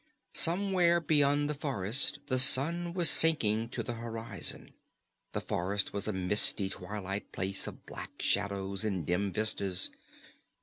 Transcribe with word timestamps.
Somewhere 0.33 0.99
beyond 0.99 1.47
the 1.47 1.53
forest 1.53 2.17
the 2.25 2.39
sun 2.39 2.91
was 2.95 3.07
sinking 3.07 3.69
to 3.69 3.83
the 3.83 3.93
horizon. 3.93 4.73
The 5.33 5.41
forest 5.41 5.93
was 5.93 6.07
a 6.07 6.11
misty 6.11 6.69
twilight 6.69 7.31
place 7.31 7.67
of 7.67 7.85
black 7.85 8.13
shadows 8.19 8.83
and 8.83 9.05
dim 9.05 9.31
vistas. 9.31 9.91